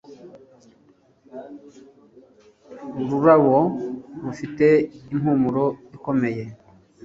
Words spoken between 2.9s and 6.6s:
Ururabo rufite impumuro ikomeye